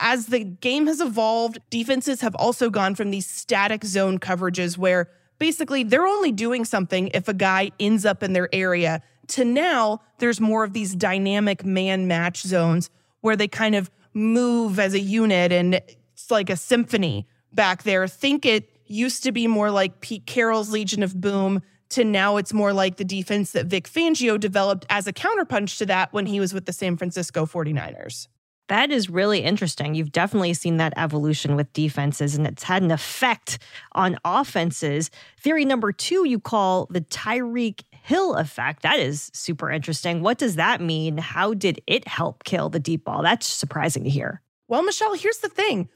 As 0.00 0.26
the 0.26 0.42
game 0.42 0.88
has 0.88 1.00
evolved, 1.00 1.58
defenses 1.70 2.22
have 2.22 2.34
also 2.34 2.70
gone 2.70 2.96
from 2.96 3.10
these 3.10 3.26
static 3.26 3.84
zone 3.84 4.18
coverages 4.18 4.76
where 4.76 5.08
basically 5.38 5.84
they're 5.84 6.06
only 6.06 6.32
doing 6.32 6.64
something 6.64 7.08
if 7.14 7.28
a 7.28 7.34
guy 7.34 7.70
ends 7.78 8.04
up 8.04 8.22
in 8.22 8.32
their 8.32 8.48
area 8.52 9.00
to 9.28 9.44
now 9.44 10.00
there's 10.18 10.40
more 10.40 10.64
of 10.64 10.72
these 10.72 10.94
dynamic 10.94 11.64
man 11.64 12.06
match 12.08 12.42
zones 12.42 12.90
where 13.22 13.34
they 13.34 13.48
kind 13.48 13.74
of 13.74 13.90
move 14.12 14.78
as 14.78 14.92
a 14.92 15.00
unit 15.00 15.50
and 15.50 15.74
it's 15.74 16.30
like 16.30 16.50
a 16.50 16.56
symphony 16.56 17.26
back 17.52 17.82
there. 17.82 18.06
Think 18.06 18.44
it 18.44 18.68
used 18.86 19.22
to 19.22 19.32
be 19.32 19.46
more 19.46 19.70
like 19.70 20.00
Pete 20.00 20.26
Carroll's 20.26 20.70
Legion 20.70 21.02
of 21.02 21.18
Boom 21.20 21.62
to 21.90 22.04
now 22.04 22.36
it's 22.36 22.52
more 22.52 22.72
like 22.72 22.96
the 22.96 23.04
defense 23.04 23.52
that 23.52 23.66
Vic 23.66 23.88
Fangio 23.88 24.38
developed 24.38 24.86
as 24.88 25.06
a 25.06 25.12
counterpunch 25.12 25.78
to 25.78 25.86
that 25.86 26.12
when 26.12 26.26
he 26.26 26.40
was 26.40 26.54
with 26.54 26.66
the 26.66 26.72
San 26.72 26.96
Francisco 26.96 27.46
49ers. 27.46 28.28
That 28.68 28.90
is 28.90 29.10
really 29.10 29.40
interesting. 29.40 29.94
You've 29.94 30.12
definitely 30.12 30.54
seen 30.54 30.78
that 30.78 30.94
evolution 30.96 31.56
with 31.56 31.70
defenses, 31.74 32.34
and 32.34 32.46
it's 32.46 32.62
had 32.62 32.82
an 32.82 32.90
effect 32.90 33.58
on 33.92 34.16
offenses. 34.24 35.10
Theory 35.38 35.66
number 35.66 35.92
two, 35.92 36.26
you 36.26 36.40
call 36.40 36.86
the 36.88 37.02
Tyreek 37.02 37.82
Hill 38.02 38.34
effect. 38.34 38.82
That 38.82 38.98
is 38.98 39.30
super 39.32 39.70
interesting. 39.70 40.22
What 40.22 40.36
does 40.38 40.56
that 40.56 40.80
mean? 40.80 41.18
How 41.18 41.54
did 41.54 41.80
it 41.86 42.06
help 42.06 42.44
kill 42.44 42.68
the 42.68 42.80
deep 42.80 43.04
ball? 43.04 43.22
That's 43.22 43.46
surprising 43.46 44.04
to 44.04 44.10
hear. 44.10 44.42
Well, 44.68 44.82
Michelle, 44.82 45.14
here's 45.14 45.38
the 45.38 45.48
thing. 45.48 45.88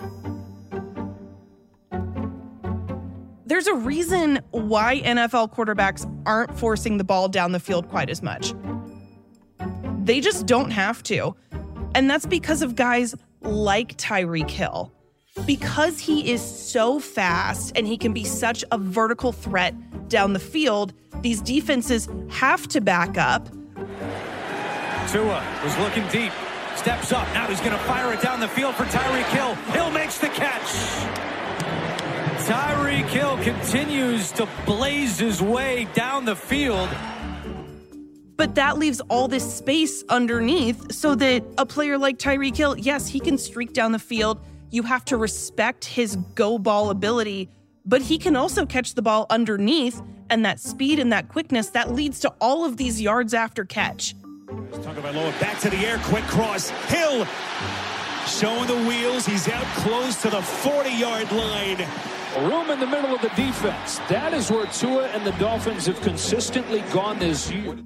There's 3.45 3.67
a 3.67 3.75
reason 3.75 4.41
why 4.51 5.01
NFL 5.03 5.55
quarterbacks 5.55 6.05
aren't 6.27 6.59
forcing 6.59 6.99
the 6.99 7.05
ball 7.05 7.29
down 7.29 7.53
the 7.53 7.61
field 7.61 7.89
quite 7.89 8.11
as 8.11 8.23
much. 8.23 8.55
They 10.03 10.21
just 10.21 10.47
don't 10.47 10.71
have 10.71 11.03
to. 11.05 11.35
And 11.95 12.09
that's 12.09 12.27
because 12.27 12.63
of 12.63 12.75
guys 12.77 13.15
like 13.41 13.97
Tyreek 13.97 14.51
Hill. 14.51 14.93
Because 15.47 15.99
he 15.99 16.31
is 16.31 16.41
so 16.41 16.99
fast 16.99 17.73
and 17.77 17.87
he 17.87 17.97
can 17.97 18.13
be 18.13 18.25
such 18.25 18.65
a 18.73 18.79
vertical 18.79 19.33
threat 19.33 19.75
down 20.09 20.33
the 20.33 20.39
field, 20.39 20.93
these 21.23 21.41
defenses 21.41 22.09
have 22.31 22.67
to 22.69 22.81
back 22.81 23.19
up. 23.19 23.49
Tua 25.11 25.43
was 25.63 25.79
looking 25.79 26.07
deep, 26.09 26.33
steps 26.77 27.13
up. 27.13 27.27
Now 27.35 27.47
he's 27.47 27.61
going 27.61 27.73
to 27.73 27.79
fire 27.85 28.13
it 28.13 28.21
down 28.21 28.41
the 28.41 28.49
field 28.49 28.75
for 28.75 28.85
Tyreek 28.85 29.25
Hill. 29.27 29.55
Hill 29.73 29.91
makes 29.91 30.19
the 30.19 30.29
catch. 30.29 30.71
Tyreek 32.47 33.07
Hill 33.07 33.37
continues 33.43 34.31
to 34.33 34.49
blaze 34.65 35.19
his 35.19 35.43
way 35.43 35.89
down 35.95 36.25
the 36.25 36.37
field. 36.37 36.89
But 38.37 38.55
that 38.57 38.79
leaves 38.79 39.01
all 39.09 39.29
this 39.29 39.55
space 39.55 40.05
underneath 40.09 40.93
so 40.93 41.15
that 41.15 41.43
a 41.57 41.65
player 41.65 41.97
like 41.99 42.19
Tyreek 42.19 42.57
Hill, 42.57 42.77
yes, 42.77 43.09
he 43.09 43.19
can 43.19 43.39
streak 43.39 43.73
down 43.73 43.93
the 43.93 43.99
field. 43.99 44.39
You 44.71 44.83
have 44.83 45.05
to 45.07 45.17
respect 45.17 45.85
his 45.85 46.17
go 46.35 46.59
ball 46.59 46.91
ability, 46.91 47.49
but 47.85 48.03
he 48.03 48.19
can 48.19 48.37
also 48.37 48.67
catch 48.67 48.95
the 48.95 49.03
ball 49.03 49.27
underneath, 49.31 50.03
and 50.31 50.45
that 50.45 50.61
speed 50.61 50.99
and 50.99 51.13
that 51.13 51.29
quickness 51.29 51.69
that 51.71 51.93
leads 51.93 52.21
to 52.21 52.33
all 52.41 52.65
of 52.65 52.77
these 52.77 53.01
yards 53.01 53.35
after 53.35 53.65
catch. 53.65 54.15
Tagovailoa 54.47 55.41
back 55.41 55.59
to 55.61 55.71
the 55.71 55.79
air, 55.79 55.99
quick 56.05 56.25
cross. 56.25 56.69
Hill 56.89 57.27
showing 58.27 58.67
the 58.67 58.89
wheels. 58.89 59.27
He's 59.27 59.49
out 59.49 59.65
close 59.77 60.21
to 60.23 60.31
the 60.31 60.41
40-yard 60.41 61.31
line. 61.33 61.87
Room 62.51 62.71
in 62.71 62.81
the 62.81 62.87
middle 62.87 63.15
of 63.15 63.23
the 63.23 63.31
defense. 63.31 63.99
That 64.11 64.35
is 64.35 64.51
where 64.51 64.67
Tua 64.67 65.07
and 65.09 65.25
the 65.25 65.33
Dolphins 65.33 65.87
have 65.87 66.01
consistently 66.03 66.81
gone 66.93 67.19
this 67.19 67.51
year. 67.51 67.79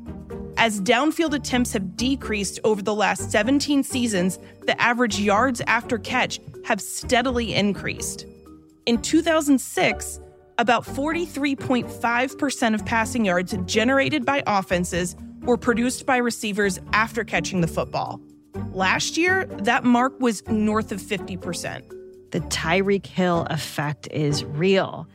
As 0.57 0.81
downfield 0.81 1.35
attempts 1.35 1.73
have 1.73 1.97
decreased 1.97 2.59
over 2.65 2.83
the 2.83 2.95
last 2.95 3.31
17 3.31 3.83
seasons, 3.85 4.39
the 4.67 4.79
average 4.81 5.19
yards 5.21 5.61
after 5.67 5.99
catch 5.99 6.41
have 6.65 6.81
steadily 6.81 7.55
increased. 7.55 8.27
In 8.87 9.01
2006, 9.01 10.21
about 10.61 10.85
43.5% 10.85 12.75
of 12.75 12.85
passing 12.85 13.25
yards 13.25 13.57
generated 13.65 14.27
by 14.27 14.43
offenses 14.47 15.17
were 15.41 15.57
produced 15.57 16.05
by 16.05 16.19
receivers 16.19 16.79
after 16.93 17.25
catching 17.25 17.63
the 17.63 17.67
football. 17.67 18.21
Last 18.73 19.17
year, 19.17 19.47
that 19.47 19.85
mark 19.85 20.21
was 20.21 20.47
north 20.49 20.93
of 20.93 21.01
50%. 21.01 22.31
The 22.31 22.41
Tyreek 22.41 23.07
Hill 23.07 23.47
effect 23.49 24.07
is 24.13 24.45
real. 24.45 25.09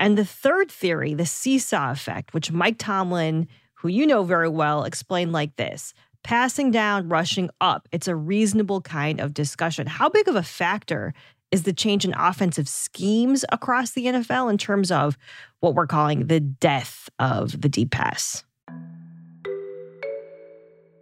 And 0.00 0.18
the 0.18 0.24
third 0.24 0.70
theory, 0.70 1.14
the 1.14 1.24
seesaw 1.26 1.92
effect, 1.92 2.34
which 2.34 2.50
Mike 2.50 2.78
Tomlin, 2.78 3.46
who 3.74 3.88
you 3.88 4.04
know 4.06 4.24
very 4.24 4.48
well, 4.48 4.82
explained 4.82 5.32
like 5.32 5.54
this 5.56 5.94
passing 6.24 6.72
down, 6.72 7.08
rushing 7.08 7.48
up. 7.60 7.88
It's 7.92 8.08
a 8.08 8.16
reasonable 8.16 8.80
kind 8.80 9.20
of 9.20 9.32
discussion. 9.32 9.86
How 9.86 10.08
big 10.08 10.26
of 10.26 10.34
a 10.34 10.42
factor 10.42 11.14
is 11.50 11.62
the 11.62 11.72
change 11.72 12.04
in 12.04 12.14
offensive 12.14 12.68
schemes 12.68 13.44
across 13.50 13.92
the 13.92 14.06
NFL 14.06 14.50
in 14.50 14.58
terms 14.58 14.90
of 14.90 15.16
what 15.60 15.74
we're 15.74 15.86
calling 15.86 16.26
the 16.26 16.40
death 16.40 17.08
of 17.18 17.60
the 17.60 17.68
deep 17.68 17.90
pass? 17.90 18.44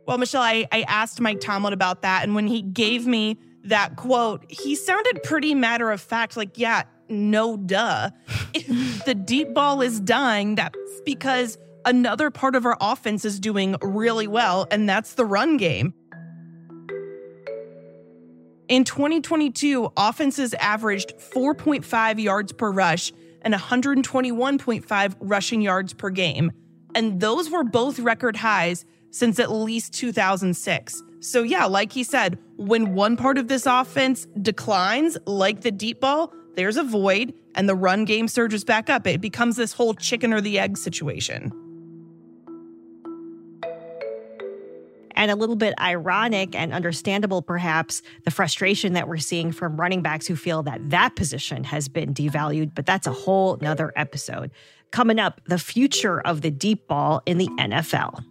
Well, 0.07 0.19
Michelle, 0.19 0.43
I, 0.43 0.67
I 0.71 0.83
asked 0.83 1.21
Mike 1.21 1.41
Tomlin 1.41 1.73
about 1.73 2.03
that. 2.03 2.23
And 2.23 2.35
when 2.35 2.47
he 2.47 2.63
gave 2.63 3.07
me 3.07 3.39
that 3.65 3.97
quote, 3.97 4.45
he 4.49 4.77
sounded 4.77 5.23
pretty 5.25 5.55
matter 5.55 5.91
of 5.91 6.01
fact, 6.01 6.37
like, 6.37 6.57
yeah, 6.59 6.85
no 7.09 7.57
duh. 7.57 8.11
if 8.55 9.05
the 9.05 9.15
deep 9.15 9.53
ball 9.53 9.83
is 9.83 9.99
dying, 10.01 10.55
that's 10.55 10.79
because 11.05 11.59
another 11.85 12.31
part 12.31 12.55
of 12.55 12.67
our 12.67 12.77
offense 12.81 13.25
is 13.25 13.41
doing 13.41 13.77
really 13.83 14.29
well, 14.29 14.67
and 14.71 14.89
that's 14.89 15.15
the 15.15 15.25
run 15.25 15.57
game. 15.57 15.93
In 18.69 18.83
2022, 18.83 19.93
offenses 19.97 20.53
averaged 20.55 21.17
4.5 21.19 22.21
yards 22.21 22.53
per 22.53 22.71
rush 22.73 23.13
and 23.43 23.55
121.5 23.55 25.15
rushing 25.21 25.61
yards 25.61 25.95
per 25.95 26.11
game. 26.11 26.51
And 26.95 27.21
those 27.21 27.49
were 27.49 27.63
both 27.63 28.01
record 28.01 28.35
highs 28.37 28.85
since 29.13 29.39
at 29.39 29.53
least 29.53 29.95
2006. 29.95 31.03
So, 31.21 31.45
yeah, 31.45 31.67
like 31.67 31.93
he 31.93 32.03
said, 32.03 32.39
when 32.57 32.95
one 32.95 33.17
part 33.17 33.39
of 33.39 33.47
this 33.47 33.67
offense 33.67 34.27
declines, 34.43 35.17
like 35.27 35.61
the 35.61 35.71
deep 35.71 36.01
ball, 36.01 36.33
there's 36.57 36.77
a 36.77 36.83
void, 36.83 37.35
and 37.55 37.69
the 37.69 37.75
run 37.75 38.05
game 38.05 38.27
surges 38.27 38.65
back 38.65 38.91
up. 38.91 39.07
It 39.07 39.21
becomes 39.21 39.57
this 39.57 39.73
whole 39.73 39.95
chicken 39.95 40.33
or 40.33 40.41
the 40.41 40.59
egg 40.59 40.77
situation. 40.77 41.53
And 45.17 45.31
a 45.31 45.37
little 45.37 45.57
bit 45.57 45.75
ironic 45.81 46.55
and 46.55 46.73
understandable, 46.73 47.43
perhaps, 47.43 48.03
the 48.25 48.31
frustration 48.31 48.93
that 48.93 49.09
we're 49.09 49.17
seeing 49.17 49.51
from 49.51 49.81
running 49.81 50.03
backs 50.03 50.27
who 50.27 50.37
feel 50.37 50.63
that 50.65 50.91
that 50.91 51.17
position 51.17 51.65
has 51.65 51.89
been 51.89 52.13
devalued. 52.13 52.75
But 52.75 52.87
that's 52.87 53.07
a 53.07 53.13
whole 53.13 53.57
nother 53.63 53.93
episode. 53.97 54.51
Coming 54.91 55.19
up, 55.19 55.41
the 55.47 55.59
future 55.59 56.21
of 56.21 56.43
the 56.43 56.51
deep 56.51 56.87
ball 56.87 57.23
in 57.27 57.39
the 57.39 57.49
NFL. 57.59 58.23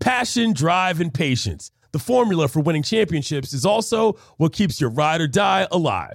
Passion, 0.00 0.52
drive, 0.52 1.00
and 1.00 1.14
patience. 1.14 1.70
The 1.92 1.98
formula 1.98 2.48
for 2.48 2.60
winning 2.60 2.82
championships 2.82 3.54
is 3.54 3.64
also 3.64 4.18
what 4.36 4.52
keeps 4.52 4.78
your 4.80 4.90
ride 4.90 5.22
or 5.22 5.26
die 5.26 5.66
alive. 5.70 6.14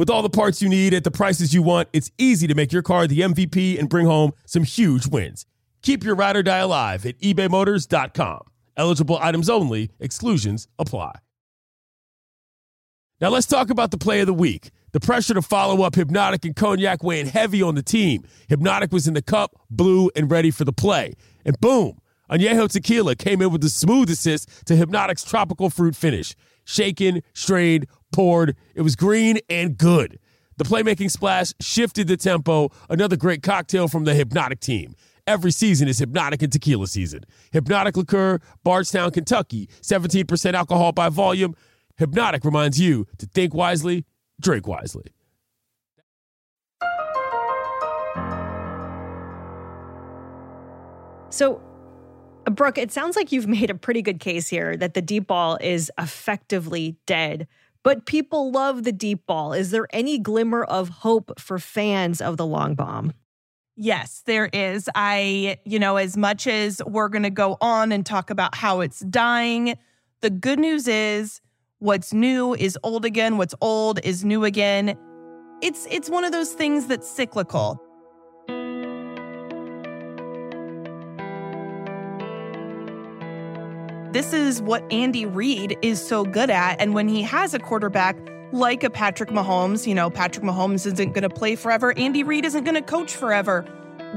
With 0.00 0.08
all 0.08 0.22
the 0.22 0.30
parts 0.30 0.62
you 0.62 0.68
need 0.70 0.94
at 0.94 1.04
the 1.04 1.10
prices 1.10 1.52
you 1.52 1.62
want, 1.62 1.90
it's 1.92 2.10
easy 2.16 2.46
to 2.46 2.54
make 2.54 2.72
your 2.72 2.80
car 2.80 3.06
the 3.06 3.20
MVP 3.20 3.78
and 3.78 3.86
bring 3.86 4.06
home 4.06 4.32
some 4.46 4.62
huge 4.62 5.06
wins. 5.06 5.44
Keep 5.82 6.04
your 6.04 6.14
ride 6.14 6.36
or 6.36 6.42
die 6.42 6.56
alive 6.56 7.04
at 7.04 7.18
ebaymotors.com. 7.18 8.40
Eligible 8.78 9.18
items 9.20 9.50
only, 9.50 9.90
exclusions 10.00 10.68
apply. 10.78 11.18
Now 13.20 13.28
let's 13.28 13.46
talk 13.46 13.68
about 13.68 13.90
the 13.90 13.98
play 13.98 14.20
of 14.20 14.26
the 14.26 14.32
week. 14.32 14.70
The 14.92 15.00
pressure 15.00 15.34
to 15.34 15.42
follow 15.42 15.82
up 15.82 15.96
Hypnotic 15.96 16.46
and 16.46 16.56
Cognac 16.56 17.02
weighing 17.02 17.26
heavy 17.26 17.60
on 17.60 17.74
the 17.74 17.82
team. 17.82 18.24
Hypnotic 18.48 18.92
was 18.92 19.06
in 19.06 19.12
the 19.12 19.20
cup, 19.20 19.54
blue, 19.68 20.10
and 20.16 20.30
ready 20.30 20.50
for 20.50 20.64
the 20.64 20.72
play. 20.72 21.12
And 21.44 21.60
boom, 21.60 21.98
Añejo 22.30 22.70
Tequila 22.70 23.16
came 23.16 23.42
in 23.42 23.50
with 23.50 23.60
the 23.60 23.68
smooth 23.68 24.08
assist 24.08 24.64
to 24.64 24.76
Hypnotic's 24.76 25.24
tropical 25.24 25.68
fruit 25.68 25.94
finish. 25.94 26.34
Shaken, 26.64 27.22
strained, 27.34 27.86
poured. 28.12 28.56
It 28.74 28.82
was 28.82 28.96
green 28.96 29.38
and 29.48 29.76
good. 29.76 30.18
The 30.56 30.64
playmaking 30.64 31.10
splash 31.10 31.54
shifted 31.60 32.06
the 32.06 32.16
tempo. 32.16 32.70
Another 32.88 33.16
great 33.16 33.42
cocktail 33.42 33.88
from 33.88 34.04
the 34.04 34.14
Hypnotic 34.14 34.60
team. 34.60 34.94
Every 35.26 35.52
season 35.52 35.88
is 35.88 35.98
Hypnotic 35.98 36.42
and 36.42 36.52
Tequila 36.52 36.86
season. 36.86 37.24
Hypnotic 37.52 37.96
Liqueur, 37.96 38.40
Bardstown, 38.64 39.10
Kentucky, 39.10 39.68
17% 39.80 40.54
alcohol 40.54 40.92
by 40.92 41.08
volume. 41.08 41.54
Hypnotic 41.96 42.44
reminds 42.44 42.80
you 42.80 43.06
to 43.18 43.26
think 43.26 43.54
wisely, 43.54 44.04
drink 44.40 44.66
wisely. 44.66 45.04
So, 51.30 51.62
Brooke, 52.44 52.76
it 52.76 52.90
sounds 52.90 53.16
like 53.16 53.32
you've 53.32 53.46
made 53.46 53.70
a 53.70 53.74
pretty 53.74 54.02
good 54.02 54.20
case 54.20 54.48
here 54.48 54.76
that 54.76 54.94
the 54.94 55.02
deep 55.02 55.26
ball 55.26 55.58
is 55.60 55.90
effectively 55.98 56.96
dead. 57.06 57.46
But 57.82 58.04
people 58.04 58.50
love 58.50 58.84
the 58.84 58.92
deep 58.92 59.26
ball. 59.26 59.52
Is 59.52 59.70
there 59.70 59.86
any 59.90 60.18
glimmer 60.18 60.64
of 60.64 60.88
hope 60.88 61.40
for 61.40 61.58
fans 61.58 62.20
of 62.20 62.36
the 62.36 62.46
long 62.46 62.74
bomb? 62.74 63.12
Yes, 63.76 64.22
there 64.26 64.50
is. 64.52 64.90
I, 64.94 65.58
you 65.64 65.78
know, 65.78 65.96
as 65.96 66.16
much 66.16 66.46
as 66.46 66.82
we're 66.84 67.08
going 67.08 67.22
to 67.22 67.30
go 67.30 67.56
on 67.62 67.92
and 67.92 68.04
talk 68.04 68.28
about 68.28 68.54
how 68.54 68.80
it's 68.80 69.00
dying, 69.00 69.78
the 70.20 70.28
good 70.28 70.58
news 70.58 70.86
is 70.86 71.40
what's 71.78 72.12
new 72.12 72.54
is 72.54 72.78
old 72.82 73.06
again, 73.06 73.38
what's 73.38 73.54
old 73.62 73.98
is 74.04 74.24
new 74.24 74.44
again. 74.44 74.98
It's 75.62 75.86
it's 75.90 76.10
one 76.10 76.24
of 76.24 76.32
those 76.32 76.52
things 76.52 76.86
that's 76.86 77.08
cyclical. 77.08 77.82
This 84.12 84.32
is 84.32 84.60
what 84.60 84.82
Andy 84.92 85.24
Reid 85.24 85.78
is 85.82 86.04
so 86.04 86.24
good 86.24 86.50
at 86.50 86.80
and 86.80 86.94
when 86.94 87.08
he 87.08 87.22
has 87.22 87.54
a 87.54 87.60
quarterback 87.60 88.16
like 88.50 88.82
a 88.82 88.90
Patrick 88.90 89.30
Mahomes, 89.30 89.86
you 89.86 89.94
know, 89.94 90.10
Patrick 90.10 90.44
Mahomes 90.44 90.84
isn't 90.84 91.12
going 91.12 91.22
to 91.22 91.30
play 91.30 91.54
forever, 91.54 91.96
Andy 91.96 92.24
Reid 92.24 92.44
isn't 92.44 92.64
going 92.64 92.74
to 92.74 92.82
coach 92.82 93.14
forever. 93.14 93.64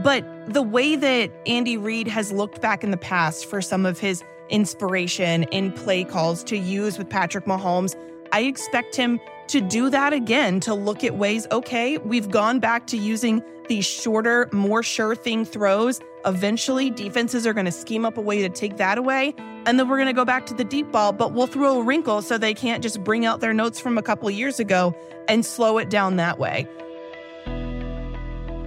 But 0.04 0.26
the 0.52 0.64
way 0.64 0.96
that 0.96 1.32
Andy 1.46 1.78
Reid 1.78 2.08
has 2.08 2.32
looked 2.32 2.60
back 2.60 2.84
in 2.84 2.90
the 2.90 2.98
past 2.98 3.46
for 3.46 3.62
some 3.62 3.86
of 3.86 4.00
his 4.00 4.24
inspiration 4.50 5.44
in 5.44 5.72
play 5.72 6.04
calls 6.04 6.44
to 6.46 6.58
use 6.58 6.98
with 6.98 7.08
Patrick 7.08 7.46
Mahomes, 7.46 7.96
I 8.32 8.42
expect 8.42 8.96
him 8.96 9.20
to 9.48 9.62
do 9.62 9.90
that 9.90 10.14
again, 10.14 10.60
to 10.62 10.74
look 10.74 11.04
at 11.04 11.16
ways, 11.16 11.48
okay, 11.52 11.98
we've 12.00 12.30
gone 12.30 12.60
back 12.60 12.88
to 12.88 12.98
using 12.98 13.44
these 13.68 13.86
shorter, 13.86 14.50
more 14.52 14.84
sure 14.84 15.16
thing 15.16 15.46
throws. 15.46 16.00
Eventually, 16.26 16.90
defenses 16.90 17.46
are 17.46 17.54
going 17.54 17.66
to 17.66 17.72
scheme 17.72 18.06
up 18.06 18.18
a 18.18 18.22
way 18.22 18.42
to 18.42 18.50
take 18.50 18.78
that 18.78 18.98
away. 18.98 19.34
And 19.66 19.80
then 19.80 19.88
we're 19.88 19.98
going 19.98 20.08
to 20.08 20.14
go 20.14 20.26
back 20.26 20.46
to 20.48 20.54
the 20.54 20.64
deep 20.64 20.92
ball, 20.92 21.14
but 21.14 21.34
we'll 21.34 21.48
throw 21.48 21.80
a 21.80 21.84
wrinkle 21.84 22.22
so 22.22 22.38
they 22.38 22.54
can't 22.54 22.84
just 22.84 23.04
bring 23.04 23.26
out 23.26 23.40
their 23.40 23.54
notes 23.54 23.80
from 23.80 23.98
a 23.98 24.02
couple 24.02 24.30
years 24.30 24.60
ago 24.60 24.96
and 25.28 25.46
slow 25.46 25.78
it 25.78 25.90
down 25.90 26.18
that 26.18 26.40
way. 26.40 26.68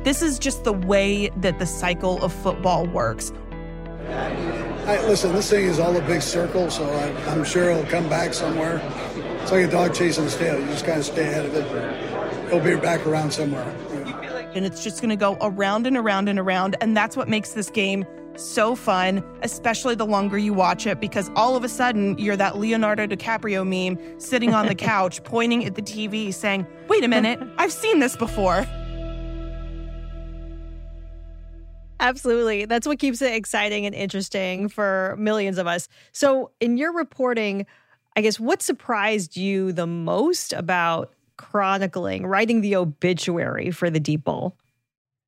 This 0.05 0.23
is 0.23 0.39
just 0.39 0.65
the 0.65 0.73
way 0.73 1.31
that 1.37 1.59
the 1.59 1.67
cycle 1.67 2.23
of 2.23 2.33
football 2.33 2.87
works. 2.87 3.33
I, 4.09 5.05
listen, 5.09 5.33
this 5.33 5.51
thing 5.51 5.65
is 5.65 5.81
all 5.81 5.97
a 5.97 6.01
big 6.03 6.23
circle, 6.23 6.71
so 6.71 6.89
I, 6.89 7.09
I'm 7.31 7.43
sure 7.43 7.71
it'll 7.71 7.91
come 7.91 8.09
back 8.09 8.33
somewhere. 8.33 8.79
It's 9.47 9.53
like 9.53 9.65
a 9.65 9.71
dog 9.71 9.95
chasing 9.95 10.25
its 10.25 10.35
tail. 10.35 10.59
You 10.59 10.67
just 10.67 10.85
kind 10.85 10.99
of 10.99 11.05
stay 11.05 11.23
ahead 11.23 11.47
of 11.47 11.55
it. 11.55 12.47
It'll 12.49 12.59
be 12.59 12.75
back 12.75 13.07
around 13.07 13.33
somewhere. 13.33 13.63
And 14.57 14.67
it's 14.67 14.83
just 14.83 15.01
going 15.01 15.11
to 15.11 15.15
go 15.15 15.39
around 15.41 15.87
and 15.87 15.97
around 15.97 16.29
and 16.29 16.41
around. 16.41 16.75
And 16.81 16.97
that's 16.97 17.17
what 17.17 17.29
makes 17.29 17.53
this 17.53 17.71
game 17.71 18.05
so 18.35 18.75
fun, 18.75 19.23
especially 19.43 19.95
the 19.95 20.05
longer 20.05 20.37
you 20.37 20.53
watch 20.53 20.85
it, 20.85 21.01
because 21.01 21.31
all 21.37 21.55
of 21.55 21.63
a 21.63 21.69
sudden 21.69 22.19
you're 22.19 22.37
that 22.37 22.59
Leonardo 22.59 23.07
DiCaprio 23.07 23.65
meme 23.65 24.19
sitting 24.19 24.53
on 24.53 24.67
the 24.67 24.75
couch, 24.95 25.23
pointing 25.23 25.65
at 25.65 25.77
the 25.77 25.83
TV, 25.83 26.35
saying, 26.35 26.67
Wait 26.89 27.05
a 27.05 27.09
minute, 27.09 27.39
I've 27.57 27.73
seen 27.73 28.01
this 28.01 28.17
before. 28.17 28.67
Absolutely. 32.01 32.65
That's 32.65 32.85
what 32.85 32.99
keeps 32.99 33.23
it 33.23 33.33
exciting 33.33 33.87
and 33.87 33.95
interesting 33.95 34.69
for 34.69 35.15
millions 35.21 35.57
of 35.57 35.69
us. 35.69 35.87
So, 36.11 36.51
in 36.59 36.77
your 36.77 36.93
reporting, 36.93 37.65
I 38.17 38.23
guess 38.23 38.41
what 38.41 38.63
surprised 38.63 39.37
you 39.37 39.73
the 39.73 39.87
most 39.87 40.55
about 40.55 41.13
chronicling, 41.37 42.27
writing 42.27 42.63
the 42.63 42.77
obituary 42.77 43.71
for 43.71 43.91
the 43.91 44.01
Deep 44.01 44.25
Bowl? 44.25 44.57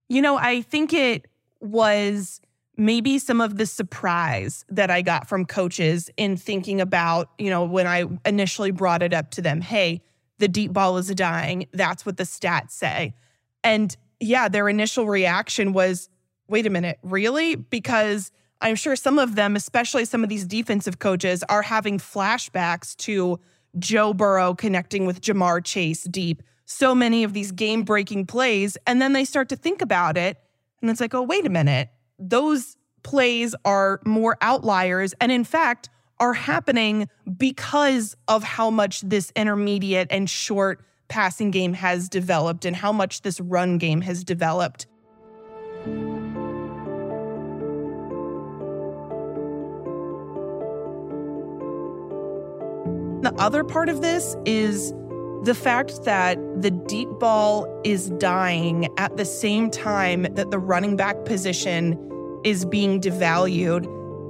You 0.08 0.22
know, 0.22 0.38
I 0.38 0.62
think 0.62 0.94
it 0.94 1.28
was 1.60 2.40
maybe 2.78 3.18
some 3.18 3.40
of 3.42 3.58
the 3.58 3.66
surprise 3.66 4.64
that 4.70 4.90
I 4.90 5.02
got 5.02 5.28
from 5.28 5.44
coaches 5.44 6.08
in 6.16 6.36
thinking 6.36 6.80
about, 6.80 7.28
you 7.36 7.50
know, 7.50 7.64
when 7.64 7.86
I 7.86 8.04
initially 8.24 8.70
brought 8.70 9.02
it 9.02 9.12
up 9.12 9.30
to 9.32 9.42
them, 9.42 9.60
hey, 9.60 10.00
the 10.38 10.48
deep 10.48 10.72
ball 10.72 10.96
is 10.96 11.08
dying. 11.08 11.66
That's 11.72 12.06
what 12.06 12.16
the 12.16 12.22
stats 12.22 12.70
say. 12.70 13.14
And 13.62 13.94
yeah, 14.20 14.48
their 14.48 14.68
initial 14.68 15.06
reaction 15.06 15.72
was, 15.72 16.08
wait 16.48 16.64
a 16.66 16.70
minute, 16.70 16.98
really? 17.02 17.56
Because 17.56 18.30
I'm 18.60 18.74
sure 18.74 18.96
some 18.96 19.18
of 19.18 19.34
them, 19.34 19.54
especially 19.56 20.04
some 20.04 20.22
of 20.22 20.28
these 20.28 20.44
defensive 20.44 20.98
coaches, 20.98 21.44
are 21.48 21.62
having 21.62 21.98
flashbacks 21.98 22.96
to 22.98 23.38
Joe 23.78 24.12
Burrow 24.12 24.54
connecting 24.54 25.06
with 25.06 25.20
Ja'Marr 25.20 25.64
Chase 25.64 26.04
deep, 26.04 26.42
so 26.64 26.94
many 26.94 27.24
of 27.24 27.32
these 27.32 27.52
game 27.52 27.82
breaking 27.82 28.26
plays. 28.26 28.76
And 28.86 29.00
then 29.00 29.12
they 29.12 29.24
start 29.24 29.48
to 29.50 29.56
think 29.56 29.80
about 29.80 30.16
it. 30.16 30.38
And 30.80 30.90
it's 30.90 31.00
like, 31.00 31.14
oh, 31.14 31.22
wait 31.22 31.46
a 31.46 31.50
minute. 31.50 31.88
Those 32.18 32.76
plays 33.02 33.54
are 33.64 34.00
more 34.04 34.36
outliers. 34.40 35.14
And 35.20 35.30
in 35.30 35.44
fact, 35.44 35.88
are 36.20 36.34
happening 36.34 37.08
because 37.36 38.16
of 38.26 38.42
how 38.42 38.70
much 38.70 39.02
this 39.02 39.32
intermediate 39.36 40.08
and 40.10 40.28
short 40.28 40.84
passing 41.06 41.50
game 41.50 41.74
has 41.74 42.08
developed 42.08 42.64
and 42.64 42.74
how 42.74 42.92
much 42.92 43.22
this 43.22 43.40
run 43.40 43.78
game 43.78 44.00
has 44.00 44.24
developed. 44.24 44.86
Other 53.38 53.64
part 53.64 53.88
of 53.88 54.02
this 54.02 54.36
is 54.44 54.92
the 55.44 55.54
fact 55.54 56.04
that 56.04 56.38
the 56.60 56.70
deep 56.70 57.08
ball 57.20 57.80
is 57.84 58.10
dying 58.10 58.88
at 58.98 59.16
the 59.16 59.24
same 59.24 59.70
time 59.70 60.22
that 60.34 60.50
the 60.50 60.58
running 60.58 60.96
back 60.96 61.24
position 61.24 61.96
is 62.44 62.64
being 62.64 63.00
devalued. 63.00 63.86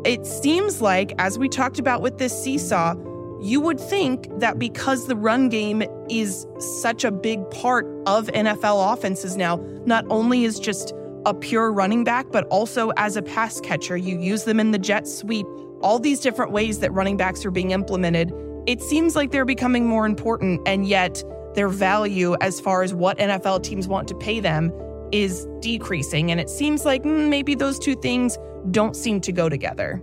it 0.06 0.24
seems 0.24 0.80
like, 0.80 1.12
as 1.18 1.38
we 1.38 1.48
talked 1.48 1.78
about 1.78 2.02
with 2.02 2.18
this 2.18 2.32
seesaw, 2.42 2.94
you 3.40 3.60
would 3.60 3.80
think 3.80 4.28
that 4.38 4.58
because 4.58 5.06
the 5.06 5.16
run 5.16 5.48
game 5.48 5.82
is 6.08 6.46
such 6.80 7.04
a 7.04 7.10
big 7.10 7.48
part 7.50 7.86
of 8.06 8.26
NFL 8.28 8.92
offenses 8.92 9.36
now, 9.36 9.56
not 9.86 10.04
only 10.08 10.44
is 10.44 10.58
just 10.58 10.92
a 11.26 11.34
pure 11.34 11.72
running 11.72 12.04
back, 12.04 12.26
but 12.30 12.46
also 12.46 12.90
as 12.96 13.16
a 13.16 13.22
pass 13.22 13.60
catcher, 13.60 13.96
you 13.96 14.18
use 14.18 14.44
them 14.44 14.58
in 14.60 14.70
the 14.70 14.78
jet 14.78 15.06
sweep, 15.06 15.46
all 15.80 15.98
these 15.98 16.20
different 16.20 16.52
ways 16.52 16.80
that 16.80 16.92
running 16.92 17.16
backs 17.16 17.44
are 17.44 17.50
being 17.50 17.70
implemented. 17.70 18.32
It 18.68 18.82
seems 18.82 19.16
like 19.16 19.30
they're 19.30 19.46
becoming 19.46 19.86
more 19.86 20.04
important, 20.04 20.60
and 20.68 20.86
yet 20.86 21.24
their 21.54 21.70
value 21.70 22.36
as 22.42 22.60
far 22.60 22.82
as 22.82 22.92
what 22.92 23.16
NFL 23.16 23.62
teams 23.62 23.88
want 23.88 24.06
to 24.08 24.14
pay 24.14 24.40
them 24.40 24.70
is 25.10 25.48
decreasing. 25.60 26.30
And 26.30 26.38
it 26.38 26.50
seems 26.50 26.84
like 26.84 27.02
mm, 27.02 27.30
maybe 27.30 27.54
those 27.54 27.78
two 27.78 27.96
things 27.96 28.36
don't 28.70 28.94
seem 28.94 29.22
to 29.22 29.32
go 29.32 29.48
together. 29.48 30.02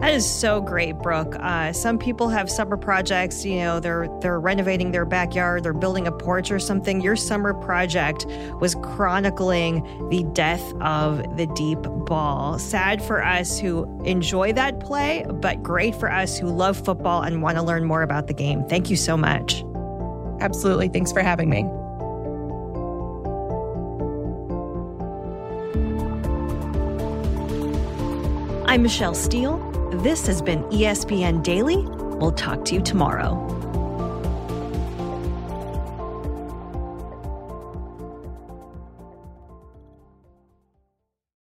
That 0.00 0.14
is 0.14 0.30
so 0.30 0.60
great, 0.60 0.96
Brooke. 0.98 1.34
Uh, 1.40 1.72
some 1.72 1.98
people 1.98 2.28
have 2.28 2.48
summer 2.48 2.76
projects. 2.76 3.44
You 3.44 3.56
know, 3.56 3.80
they're 3.80 4.06
they're 4.20 4.38
renovating 4.38 4.92
their 4.92 5.04
backyard, 5.04 5.64
they're 5.64 5.72
building 5.72 6.06
a 6.06 6.12
porch 6.12 6.52
or 6.52 6.60
something. 6.60 7.00
Your 7.00 7.16
summer 7.16 7.52
project 7.52 8.24
was 8.60 8.76
chronicling 8.76 9.82
the 10.08 10.22
death 10.34 10.62
of 10.80 11.36
the 11.36 11.46
deep 11.48 11.82
ball. 11.82 12.60
Sad 12.60 13.02
for 13.02 13.24
us 13.24 13.58
who 13.58 14.02
enjoy 14.04 14.52
that 14.52 14.78
play, 14.78 15.26
but 15.28 15.64
great 15.64 15.96
for 15.96 16.10
us 16.10 16.38
who 16.38 16.46
love 16.46 16.76
football 16.76 17.22
and 17.22 17.42
want 17.42 17.56
to 17.56 17.62
learn 17.64 17.84
more 17.84 18.02
about 18.02 18.28
the 18.28 18.34
game. 18.34 18.64
Thank 18.68 18.90
you 18.90 18.96
so 18.96 19.16
much. 19.16 19.64
Absolutely. 20.40 20.88
Thanks 20.88 21.10
for 21.10 21.22
having 21.22 21.50
me. 21.50 21.64
I'm 28.66 28.82
Michelle 28.82 29.14
Steele. 29.14 29.77
This 29.90 30.26
has 30.26 30.42
been 30.42 30.64
ESPN 30.64 31.42
Daily. 31.42 31.78
We'll 32.18 32.32
talk 32.32 32.62
to 32.66 32.74
you 32.74 32.82
tomorrow. 32.82 33.57